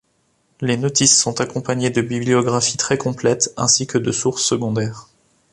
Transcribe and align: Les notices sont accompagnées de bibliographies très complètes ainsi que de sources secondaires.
Les 0.61 0.77
notices 0.77 1.15
sont 1.15 1.41
accompagnées 1.41 1.91
de 1.91 2.01
bibliographies 2.01 2.75
très 2.77 2.97
complètes 2.97 3.53
ainsi 3.55 3.85
que 3.85 3.99
de 3.99 4.11
sources 4.11 4.43
secondaires. 4.43 5.09